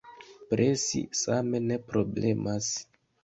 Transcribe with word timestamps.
Presi 0.53 1.01
same 1.19 1.61
ne 1.67 1.79
problemas. 1.91 2.73